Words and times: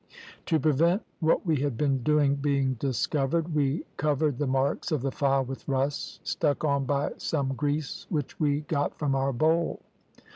To 0.47 0.59
prevent 0.59 1.03
what 1.19 1.45
we 1.45 1.57
had 1.57 1.77
been 1.77 2.01
doing 2.01 2.33
being 2.33 2.73
discovered 2.79 3.53
we 3.53 3.85
covered 3.97 4.39
the 4.39 4.47
marks 4.47 4.91
of 4.91 5.03
the 5.03 5.11
file 5.11 5.45
with 5.45 5.67
rust, 5.67 6.27
stuck 6.27 6.63
on 6.63 6.85
by 6.85 7.11
some 7.19 7.49
grease 7.49 8.07
which 8.09 8.39
we 8.39 8.61
got 8.61 8.97
from 8.97 9.13
our 9.13 9.31
bowl. 9.31 9.79